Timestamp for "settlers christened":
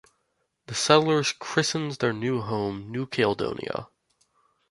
0.73-1.91